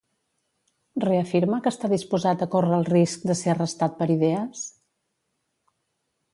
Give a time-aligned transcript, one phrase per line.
[1.03, 4.67] Reafirma que està disposat a córrer el risc de ser arrestat per idees?